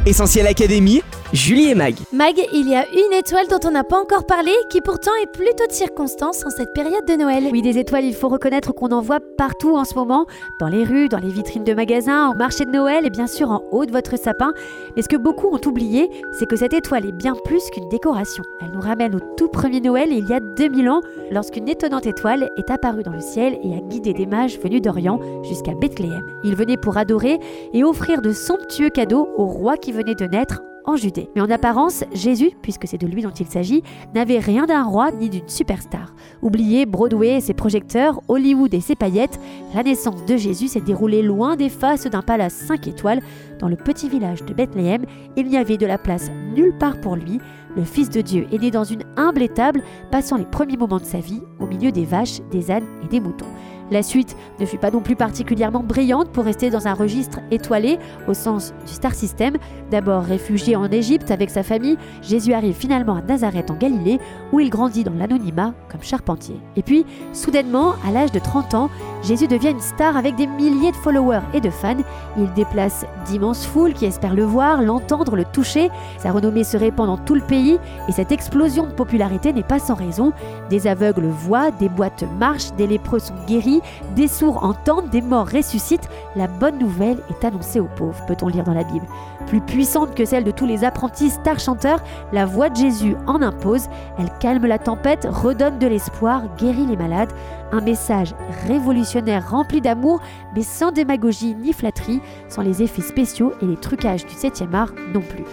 Essentiel 0.07 0.47
Académie, 0.47 1.02
Julie 1.33 1.71
et 1.71 1.75
Mag. 1.75 1.95
Mag, 2.12 2.35
il 2.52 2.69
y 2.69 2.75
a 2.75 2.85
une 2.90 3.12
étoile 3.12 3.47
dont 3.49 3.61
on 3.67 3.71
n'a 3.71 3.85
pas 3.85 4.00
encore 4.00 4.26
parlé, 4.26 4.52
qui 4.71 4.81
pourtant 4.81 5.11
est 5.23 5.31
plutôt 5.31 5.67
de 5.67 5.73
circonstance 5.73 6.45
en 6.47 6.50
cette 6.50 6.73
période 6.73 7.05
de 7.07 7.14
Noël. 7.14 7.45
Oui, 7.52 7.62
des 7.62 7.78
étoiles, 7.78 8.05
il 8.05 8.14
faut 8.14 8.28
reconnaître 8.28 8.73
qu'on 8.73 8.90
en 8.90 9.00
voit 9.00 9.21
partout 9.37 9.76
en 9.76 9.85
ce 9.85 9.95
moment, 9.95 10.26
dans 10.61 10.69
les 10.69 10.85
rues, 10.85 11.09
dans 11.09 11.19
les 11.19 11.28
vitrines 11.28 11.64
de 11.64 11.75
magasins, 11.75 12.31
au 12.31 12.35
marché 12.35 12.64
de 12.64 12.71
Noël 12.71 13.07
et 13.07 13.11
bien 13.11 13.26
sûr 13.26 13.50
en 13.50 13.62
haut 13.71 13.85
de 13.85 13.93
votre 13.93 14.19
sapin. 14.19 14.52
Mais 14.97 15.02
ce 15.02 15.09
que 15.09 15.17
beaucoup 15.17 15.49
ont 15.49 15.61
oublié, 15.67 16.11
c'est 16.38 16.47
que 16.47 16.54
cette 16.54 16.73
étoile 16.73 17.04
est 17.04 17.12
bien 17.12 17.35
plus 17.45 17.68
qu'une 17.71 17.88
décoration. 17.88 18.45
Elle 18.61 18.71
nous 18.71 18.80
ramène 18.80 19.14
au 19.16 19.21
tout 19.37 19.49
premier 19.49 19.80
Noël 19.80 20.11
il 20.12 20.28
y 20.28 20.33
a 20.33 20.38
2000 20.38 20.88
ans, 20.88 21.00
lorsqu'une 21.33 21.68
étonnante 21.68 22.07
étoile 22.07 22.49
est 22.57 22.71
apparue 22.71 23.02
dans 23.02 23.12
le 23.12 23.21
ciel 23.21 23.59
et 23.64 23.75
a 23.75 23.80
guidé 23.80 24.12
des 24.12 24.26
mages 24.26 24.59
venus 24.61 24.80
d'Orient 24.80 25.18
jusqu'à 25.42 25.75
Bethléem. 25.75 26.25
Ils 26.45 26.54
venaient 26.54 26.76
pour 26.76 26.97
adorer 26.97 27.40
et 27.73 27.83
offrir 27.83 28.23
de 28.23 28.33
somptueux 28.33 28.90
cadeaux 28.90 29.28
au 29.37 29.47
roi 29.47 29.76
qui 29.76 29.90
venait 29.90 30.14
de 30.14 30.26
naître 30.26 30.62
en 30.88 30.97
Judée. 30.97 31.28
Mais 31.35 31.42
en 31.42 31.50
apparence, 31.50 32.02
Jésus, 32.12 32.52
puisque 32.62 32.88
c'est 32.88 32.99
de 32.99 33.07
lui 33.07 33.23
dont 33.23 33.30
il 33.30 33.47
s'agit, 33.47 33.83
n'avait 34.14 34.38
rien 34.38 34.64
d'un 34.64 34.83
roi 34.83 35.11
ni 35.11 35.28
d'une 35.28 35.49
superstar. 35.49 36.14
Oubliez 36.40 36.87
Broadway 36.87 37.37
et 37.37 37.40
ses 37.40 37.52
projecteurs, 37.52 38.21
Hollywood 38.28 38.73
et 38.73 38.80
ses 38.80 38.97
paillettes, 38.97 39.38
la 39.75 39.83
naissance 39.83 40.25
de 40.25 40.37
Jésus 40.37 40.68
s'est 40.68 40.80
déroulée 40.80 41.23
loin 41.23 41.57
des 41.57 41.68
faces 41.68 42.07
d'un 42.07 42.23
palace 42.23 42.54
5 42.54 42.87
étoiles. 42.88 43.21
Dans 43.59 43.68
le 43.68 43.76
petit 43.76 44.09
village 44.09 44.45
de 44.45 44.54
Bethléem, 44.54 45.04
il 45.37 45.47
n'y 45.47 45.59
avait 45.59 45.76
de 45.76 45.87
la 45.87 45.99
place 45.99 46.30
nulle 46.54 46.76
part 46.78 47.00
pour 47.00 47.16
lui. 47.16 47.38
Le 47.76 47.85
Fils 47.85 48.09
de 48.09 48.23
Dieu 48.23 48.47
est 48.50 48.59
né 48.59 48.71
dans 48.71 48.85
une 48.85 49.04
humble 49.16 49.42
étable, 49.42 49.83
passant 50.11 50.37
les 50.37 50.47
premiers 50.47 50.78
moments 50.78 50.99
de 50.99 51.04
sa 51.04 51.18
vie 51.18 51.42
au 51.61 51.66
milieu 51.66 51.92
des 51.92 52.07
vaches, 52.07 52.40
des 52.50 52.71
ânes 52.71 52.87
et 53.04 53.09
des 53.09 53.21
moutons. 53.21 53.47
La 53.90 54.02
suite 54.02 54.37
ne 54.61 54.66
fut 54.66 54.78
pas 54.78 54.90
non 54.90 55.00
plus 55.00 55.16
particulièrement 55.16 55.83
brillante 55.83 56.30
pour 56.30 56.45
rester 56.45 56.71
dans 56.71 56.87
un 56.87 56.95
registre 56.95 57.40
étoilé 57.50 57.99
au 58.26 58.35
sens 58.35 58.75
du 58.87 58.92
star 58.92 59.14
system. 59.14 59.57
D'abord 59.90 60.25
réfugié 60.25 60.76
en 60.76 60.90
Égypte 60.90 61.30
avec 61.30 61.50
sa 61.50 61.62
famille, 61.62 61.97
Jésus 62.23 62.52
arrive 62.52 62.75
finalement 62.75 63.16
à 63.16 63.23
Nazareth 63.23 63.71
en 63.71 63.75
Galilée 63.75 64.21
où 64.52 64.61
il 64.61 64.71
grandit 64.71 65.04
dans 65.04 65.14
l'anonymat 65.14 65.73
comme 65.90 66.02
charpentier. 66.02 66.57
Et 66.76 66.83
puis, 66.83 67.07
soudainement, 67.33 67.95
à 68.07 68.11
l'âge 68.11 68.33
de 68.33 68.38
30 68.38 68.75
ans, 68.75 68.90
Jésus 69.23 69.49
devient 69.49 69.71
une 69.71 69.80
star 69.80 70.16
avec 70.16 70.37
des 70.37 70.47
milliers 70.47 70.92
de 70.92 70.97
followers 70.97 71.40
et 71.54 71.61
de 71.61 71.71
fans. 71.71 71.97
Il 72.37 72.52
déplace 72.52 73.07
d'immenses 73.26 73.66
foules 73.66 73.95
qui 73.95 74.04
espèrent 74.04 74.35
le 74.35 74.45
voir, 74.45 74.83
l'entendre, 74.83 75.37
le 75.37 75.45
toucher. 75.45 75.90
Sa 76.18 76.30
renommée 76.30 76.64
se 76.64 76.76
répand 76.76 77.07
dans 77.07 77.16
tout 77.16 77.35
le 77.35 77.40
pays 77.40 77.78
et 78.09 78.12
cette 78.12 78.33
explosion 78.33 78.87
de 78.87 78.92
popularité 78.92 79.52
n'est 79.52 79.62
pas 79.62 79.78
sans 79.78 79.95
raison. 79.95 80.33
Des 80.71 80.87
aveugles 80.87 81.26
voient, 81.26 81.71
des 81.71 81.88
boîtes 81.88 82.25
marchent, 82.38 82.73
des 82.75 82.87
lépreux 82.87 83.18
sont 83.18 83.35
guéris, 83.47 83.78
des 84.17 84.29
sourds 84.29 84.65
entendent, 84.65 85.11
des 85.11 85.23
morts 85.23 85.49
ressuscitent. 85.49 86.09
La 86.37 86.47
bonne 86.47 86.79
nouvelle 86.79 87.19
est 87.31 87.45
annoncée 87.45 87.81
aux 87.81 87.89
pauvres, 87.97 88.25
peut-on 88.27 88.49
lire 88.49 88.65
dans 88.65 88.75
la 88.75 88.85
Bible. 88.85 89.07
Plus 89.47 89.61
puissante 89.61 90.15
que 90.15 90.25
celle 90.25 90.45
de 90.45 90.51
tous 90.51 90.67
les 90.67 90.85
apprentis 90.85 91.31
stars 91.31 91.59
chanteurs, 91.59 92.03
la 92.33 92.45
voix 92.45 92.69
de 92.69 92.77
Jésus 92.77 93.17
en 93.27 93.41
impose. 93.43 93.89
Elle 94.19 94.31
calme 94.41 94.67
la 94.67 94.79
tempête, 94.79 95.27
redonne 95.31 95.79
de 95.79 95.87
l'espoir, 95.87 96.43
guérit 96.59 96.87
les 96.87 96.97
malades. 96.97 97.33
Un 97.73 97.81
message 97.81 98.35
révolutionnaire 98.67 99.51
rempli 99.51 99.81
d'amour, 99.81 100.21
mais 100.55 100.63
sans 100.63 100.93
démagogie 100.93 101.55
ni 101.55 101.73
flatterie, 101.73 102.21
sans 102.49 102.63
les 102.63 102.83
effets 102.83 103.03
spéciaux 103.03 103.53
et 103.63 103.67
les 103.67 103.77
trucages 103.77 104.27
du 104.27 104.35
7e 104.35 104.75
art 104.75 104.93
non 105.15 105.21
plus. 105.21 105.45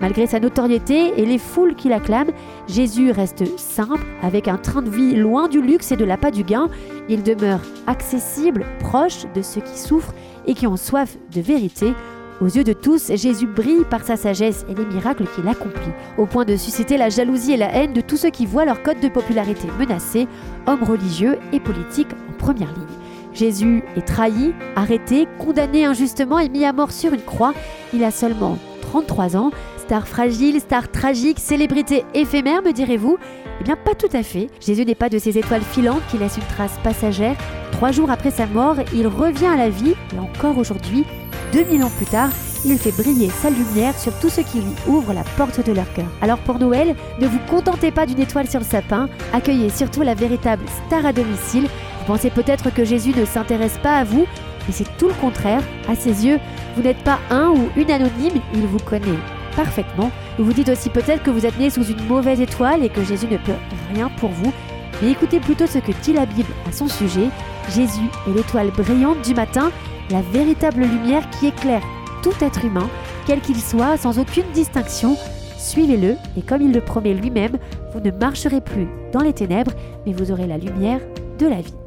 Malgré 0.00 0.26
sa 0.26 0.40
notoriété 0.40 1.12
et 1.16 1.24
les 1.24 1.38
foules 1.38 1.74
qui 1.74 1.88
l'acclament, 1.88 2.32
Jésus 2.68 3.10
reste 3.10 3.58
simple, 3.58 4.04
avec 4.22 4.48
un 4.48 4.56
train 4.56 4.82
de 4.82 4.90
vie 4.90 5.14
loin 5.14 5.48
du 5.48 5.62
luxe 5.62 5.92
et 5.92 5.96
de 5.96 6.04
l'appât 6.04 6.30
du 6.30 6.44
gain. 6.44 6.68
Il 7.08 7.22
demeure 7.22 7.60
accessible, 7.86 8.64
proche 8.80 9.26
de 9.34 9.42
ceux 9.42 9.60
qui 9.60 9.78
souffrent 9.78 10.14
et 10.46 10.54
qui 10.54 10.66
ont 10.66 10.76
soif 10.76 11.16
de 11.32 11.40
vérité. 11.40 11.94
Aux 12.40 12.46
yeux 12.46 12.64
de 12.64 12.72
tous, 12.72 13.12
Jésus 13.14 13.46
brille 13.46 13.84
par 13.88 14.02
sa 14.04 14.16
sagesse 14.16 14.66
et 14.68 14.74
les 14.74 14.84
miracles 14.84 15.26
qu'il 15.34 15.46
accomplit, 15.46 15.92
au 16.18 16.26
point 16.26 16.44
de 16.44 16.56
susciter 16.56 16.96
la 16.96 17.08
jalousie 17.08 17.52
et 17.52 17.56
la 17.56 17.72
haine 17.72 17.92
de 17.92 18.00
tous 18.00 18.16
ceux 18.16 18.30
qui 18.30 18.44
voient 18.44 18.64
leur 18.64 18.82
code 18.82 18.98
de 19.00 19.08
popularité 19.08 19.68
menacé, 19.78 20.26
hommes 20.66 20.82
religieux 20.82 21.38
et 21.52 21.60
politiques 21.60 22.12
en 22.28 22.36
première 22.36 22.72
ligne. 22.72 22.84
Jésus 23.32 23.82
est 23.96 24.06
trahi, 24.06 24.52
arrêté, 24.74 25.28
condamné 25.38 25.84
injustement 25.84 26.38
et 26.38 26.48
mis 26.48 26.64
à 26.64 26.72
mort 26.72 26.92
sur 26.92 27.12
une 27.12 27.22
croix. 27.22 27.52
Il 27.92 28.02
a 28.02 28.10
seulement 28.10 28.58
33 28.80 29.36
ans. 29.36 29.50
Star 29.84 30.08
fragile, 30.08 30.58
star 30.60 30.90
tragique, 30.90 31.38
célébrité 31.38 32.06
éphémère, 32.14 32.62
me 32.62 32.72
direz-vous? 32.72 33.18
Eh 33.60 33.64
bien, 33.64 33.76
pas 33.76 33.94
tout 33.94 34.08
à 34.14 34.22
fait. 34.22 34.48
Jésus 34.58 34.86
n'est 34.86 34.94
pas 34.94 35.10
de 35.10 35.18
ces 35.18 35.36
étoiles 35.36 35.60
filantes 35.60 36.00
qui 36.10 36.16
laissent 36.16 36.38
une 36.38 36.54
trace 36.56 36.78
passagère. 36.82 37.36
Trois 37.70 37.92
jours 37.92 38.10
après 38.10 38.30
sa 38.30 38.46
mort, 38.46 38.76
il 38.94 39.06
revient 39.06 39.44
à 39.44 39.58
la 39.58 39.68
vie, 39.68 39.92
et 40.14 40.18
encore 40.18 40.56
aujourd'hui, 40.56 41.04
2000 41.52 41.84
ans 41.84 41.90
plus 41.98 42.06
tard, 42.06 42.30
il 42.64 42.78
fait 42.78 42.92
briller 42.92 43.28
sa 43.28 43.50
lumière 43.50 43.98
sur 43.98 44.18
tous 44.20 44.30
ceux 44.30 44.42
qui 44.42 44.56
lui 44.56 44.72
ouvrent 44.86 45.12
la 45.12 45.22
porte 45.36 45.62
de 45.62 45.72
leur 45.72 45.92
cœur. 45.92 46.08
Alors 46.22 46.38
pour 46.38 46.58
Noël, 46.58 46.96
ne 47.20 47.26
vous 47.26 47.40
contentez 47.50 47.90
pas 47.90 48.06
d'une 48.06 48.20
étoile 48.20 48.48
sur 48.48 48.60
le 48.60 48.64
sapin, 48.64 49.10
accueillez 49.34 49.68
surtout 49.68 50.00
la 50.00 50.14
véritable 50.14 50.64
star 50.86 51.04
à 51.04 51.12
domicile. 51.12 51.64
Vous 51.64 52.06
pensez 52.06 52.30
peut-être 52.30 52.72
que 52.72 52.86
Jésus 52.86 53.12
ne 53.14 53.26
s'intéresse 53.26 53.78
pas 53.82 53.98
à 53.98 54.04
vous, 54.04 54.24
mais 54.66 54.72
c'est 54.72 54.96
tout 54.96 55.08
le 55.08 55.20
contraire. 55.20 55.62
À 55.90 55.94
ses 55.94 56.24
yeux, 56.24 56.40
vous 56.74 56.82
n'êtes 56.82 57.04
pas 57.04 57.18
un 57.28 57.50
ou 57.50 57.68
une 57.76 57.90
anonyme, 57.90 58.40
il 58.54 58.66
vous 58.66 58.78
connaît 58.78 59.18
parfaitement. 59.56 60.10
Vous 60.38 60.44
vous 60.44 60.52
dites 60.52 60.68
aussi 60.68 60.90
peut-être 60.90 61.22
que 61.22 61.30
vous 61.30 61.46
êtes 61.46 61.58
né 61.58 61.70
sous 61.70 61.84
une 61.84 62.06
mauvaise 62.06 62.40
étoile 62.40 62.84
et 62.84 62.88
que 62.88 63.04
Jésus 63.04 63.26
ne 63.26 63.38
peut 63.38 63.52
rien 63.92 64.10
pour 64.18 64.30
vous. 64.30 64.52
Mais 65.02 65.10
écoutez 65.10 65.40
plutôt 65.40 65.66
ce 65.66 65.78
que 65.78 65.92
dit 66.02 66.12
la 66.12 66.26
Bible 66.26 66.52
à 66.68 66.72
son 66.72 66.88
sujet. 66.88 67.28
Jésus 67.74 68.08
est 68.28 68.32
l'étoile 68.32 68.70
brillante 68.70 69.22
du 69.22 69.34
matin, 69.34 69.70
la 70.10 70.22
véritable 70.22 70.82
lumière 70.82 71.28
qui 71.30 71.46
éclaire 71.46 71.82
tout 72.22 72.32
être 72.40 72.64
humain, 72.64 72.88
quel 73.26 73.40
qu'il 73.40 73.60
soit, 73.60 73.96
sans 73.96 74.18
aucune 74.18 74.50
distinction. 74.54 75.16
Suivez-le 75.58 76.16
et 76.36 76.42
comme 76.42 76.62
il 76.62 76.72
le 76.72 76.80
promet 76.80 77.14
lui-même, 77.14 77.58
vous 77.92 78.00
ne 78.00 78.10
marcherez 78.10 78.60
plus 78.60 78.88
dans 79.12 79.20
les 79.20 79.32
ténèbres, 79.32 79.72
mais 80.06 80.12
vous 80.12 80.30
aurez 80.30 80.46
la 80.46 80.58
lumière 80.58 81.00
de 81.38 81.46
la 81.46 81.60
vie. 81.60 81.83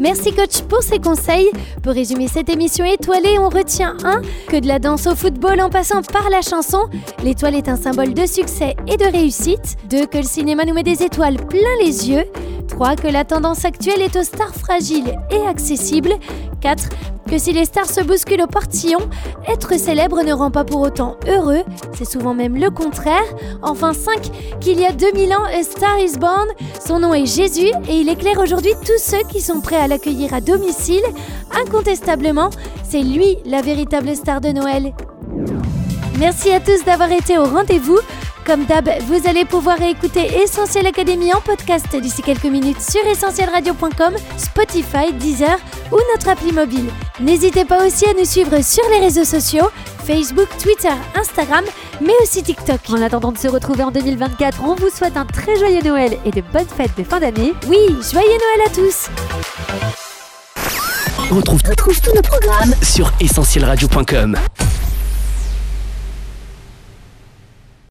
Merci 0.00 0.32
coach 0.32 0.62
pour 0.62 0.82
ces 0.82 0.98
conseils. 0.98 1.50
Pour 1.82 1.92
résumer 1.92 2.28
cette 2.28 2.48
émission 2.48 2.84
étoilée, 2.84 3.38
on 3.38 3.48
retient 3.48 3.96
1. 4.04 4.20
Que 4.48 4.60
de 4.60 4.66
la 4.66 4.78
danse 4.78 5.06
au 5.06 5.14
football 5.14 5.60
en 5.60 5.70
passant 5.70 6.02
par 6.02 6.28
la 6.28 6.42
chanson, 6.42 6.80
l'étoile 7.22 7.54
est 7.54 7.68
un 7.68 7.76
symbole 7.76 8.12
de 8.12 8.26
succès 8.26 8.76
et 8.86 8.96
de 8.96 9.10
réussite. 9.10 9.76
2. 9.88 10.06
Que 10.06 10.18
le 10.18 10.24
cinéma 10.24 10.64
nous 10.64 10.74
met 10.74 10.82
des 10.82 11.02
étoiles 11.02 11.36
plein 11.36 11.60
les 11.80 12.10
yeux. 12.10 12.24
3. 12.68 12.96
Que 12.96 13.08
la 13.08 13.24
tendance 13.24 13.64
actuelle 13.64 14.02
est 14.02 14.16
aux 14.16 14.22
stars 14.22 14.54
fragiles 14.54 15.16
et 15.30 15.46
accessibles. 15.46 16.14
4. 16.60 16.88
Que 17.28 17.38
si 17.38 17.52
les 17.52 17.64
stars 17.64 17.90
se 17.90 18.00
bousculent 18.02 18.42
au 18.42 18.46
portillon, 18.46 19.00
être 19.48 19.78
célèbre 19.78 20.22
ne 20.22 20.32
rend 20.32 20.50
pas 20.50 20.64
pour 20.64 20.80
autant 20.80 21.16
heureux, 21.26 21.64
c'est 21.96 22.04
souvent 22.04 22.34
même 22.34 22.56
le 22.56 22.70
contraire. 22.70 23.24
Enfin 23.62 23.92
5. 23.92 24.58
Qu'il 24.60 24.80
y 24.80 24.86
a 24.86 24.92
2000 24.92 25.32
ans, 25.32 25.44
A 25.44 25.62
Star 25.62 25.98
is 25.98 26.18
Born, 26.18 26.46
son 26.84 27.00
nom 27.00 27.14
est 27.14 27.26
Jésus 27.26 27.70
et 27.88 28.00
il 28.00 28.08
éclaire 28.08 28.38
aujourd'hui 28.38 28.72
tous 28.84 29.00
ceux 29.00 29.22
qui 29.28 29.40
sont 29.40 29.60
prêts 29.60 29.76
à 29.76 29.88
l'accueillir 29.88 30.34
à 30.34 30.40
domicile. 30.40 31.02
Incontestablement, 31.52 32.50
c'est 32.88 33.02
lui 33.02 33.38
la 33.44 33.60
véritable 33.60 34.14
star 34.14 34.40
de 34.40 34.50
Noël. 34.50 34.94
Merci 36.18 36.50
à 36.50 36.60
tous 36.60 36.84
d'avoir 36.84 37.10
été 37.10 37.38
au 37.38 37.44
rendez-vous. 37.44 37.98
Comme 38.46 38.64
d'hab, 38.64 38.88
vous 39.08 39.28
allez 39.28 39.44
pouvoir 39.44 39.82
écouter 39.82 40.40
Essentiel 40.40 40.86
Académie 40.86 41.34
en 41.34 41.40
podcast 41.40 41.96
d'ici 41.96 42.22
quelques 42.22 42.44
minutes 42.44 42.80
sur 42.80 43.04
essentielradio.com, 43.04 44.14
Spotify, 44.36 45.12
Deezer 45.12 45.58
ou 45.90 45.96
notre 46.14 46.28
appli 46.28 46.52
mobile. 46.52 46.88
N'hésitez 47.18 47.64
pas 47.64 47.84
aussi 47.84 48.06
à 48.06 48.12
nous 48.12 48.24
suivre 48.24 48.62
sur 48.62 48.88
les 48.90 49.00
réseaux 49.00 49.24
sociaux, 49.24 49.68
Facebook, 50.04 50.46
Twitter, 50.62 50.94
Instagram, 51.16 51.64
mais 52.00 52.12
aussi 52.22 52.44
TikTok. 52.44 52.78
En 52.90 53.02
attendant 53.02 53.32
de 53.32 53.38
se 53.38 53.48
retrouver 53.48 53.82
en 53.82 53.90
2024, 53.90 54.62
on 54.62 54.76
vous 54.76 54.90
souhaite 54.90 55.16
un 55.16 55.26
très 55.26 55.56
joyeux 55.58 55.82
Noël 55.82 56.16
et 56.24 56.30
de 56.30 56.42
bonnes 56.52 56.68
fêtes 56.68 56.96
de 56.96 57.02
fin 57.02 57.18
d'année. 57.18 57.52
Oui, 57.66 57.78
joyeux 58.12 58.28
Noël 58.28 58.66
à 58.66 58.70
tous 58.70 59.08
On 61.32 61.34
retrouve, 61.34 61.62
tous 61.62 62.14
nos 62.14 62.22
programmes 62.22 62.74
sur 62.80 63.12
essentielradio.com. 63.18 64.36